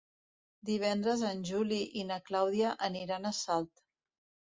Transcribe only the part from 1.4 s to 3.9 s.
Juli i na Clàudia aniran a Salt.